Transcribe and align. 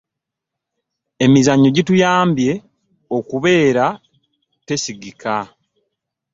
emizanyo 1.25 1.69
gituyambye 1.77 2.53
okubeera 3.17 3.85
tesigika 4.65 5.33